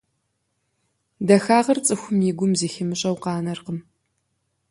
Дахагъэр 1.27 1.79
цӀыхум 1.85 2.19
и 2.29 2.31
гум 2.37 2.51
зэхимыщӀэу 2.59 3.17
къанэркъым. 3.23 3.79